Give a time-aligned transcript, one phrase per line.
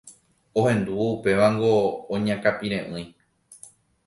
[0.61, 1.73] Ohendúvo upévango
[2.15, 3.03] oñakãpire'ỹi.